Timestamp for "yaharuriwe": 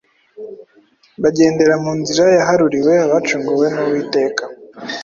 2.37-2.93